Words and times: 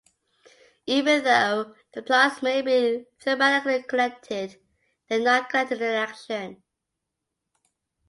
Even 0.87 1.23
though 1.23 1.75
the 1.93 2.01
plots 2.01 2.41
may 2.41 2.63
be 2.63 3.05
thematically 3.23 3.87
connected, 3.87 4.59
they 5.07 5.17
are 5.17 5.23
not 5.23 5.47
connected 5.47 5.79
in 5.79 5.93
action. 5.93 6.63